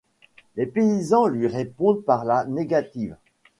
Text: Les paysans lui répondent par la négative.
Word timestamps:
Les 0.55 0.65
paysans 0.65 1.27
lui 1.27 1.45
répondent 1.45 2.03
par 2.03 2.25
la 2.25 2.45
négative. 2.45 3.15